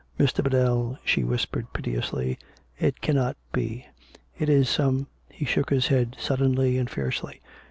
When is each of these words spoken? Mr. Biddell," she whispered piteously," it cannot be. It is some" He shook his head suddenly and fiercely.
Mr. 0.19 0.43
Biddell," 0.43 0.97
she 1.05 1.23
whispered 1.23 1.71
piteously," 1.73 2.39
it 2.87 3.01
cannot 3.01 3.37
be. 3.51 3.85
It 4.35 4.49
is 4.49 4.67
some" 4.67 5.05
He 5.29 5.45
shook 5.45 5.69
his 5.69 5.89
head 5.89 6.15
suddenly 6.19 6.79
and 6.79 6.89
fiercely. 6.89 7.39